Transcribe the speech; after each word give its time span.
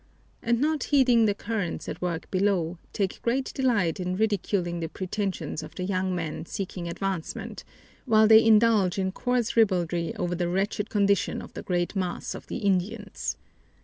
and 0.41 0.59
not 0.59 0.85
heeding 0.85 1.25
the 1.27 1.35
currents 1.35 1.87
at 1.87 2.01
work 2.01 2.25
below, 2.31 2.79
take 2.91 3.21
great 3.21 3.53
delight 3.53 3.99
in 3.99 4.15
ridiculing 4.15 4.79
the 4.79 4.89
pretensions 4.89 5.61
of 5.61 5.75
the 5.75 5.83
young 5.83 6.15
men 6.15 6.43
seeking 6.43 6.87
advancement, 6.89 7.63
while 8.07 8.27
they 8.27 8.43
indulge 8.43 8.97
in 8.97 9.11
coarse 9.11 9.55
ribaldry 9.55 10.11
over 10.15 10.33
the 10.33 10.49
wretched 10.49 10.89
condition 10.89 11.39
of 11.39 11.53
the 11.53 11.61
great 11.61 11.95
mass 11.95 12.33
of 12.33 12.47
the 12.47 12.57
"Indians." 12.57 13.37